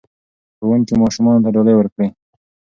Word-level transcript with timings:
ښوونکي 0.57 0.93
ماشومانو 1.01 1.43
ته 1.43 1.49
ډالۍ 1.55 1.75
ورکړې. 1.77 2.07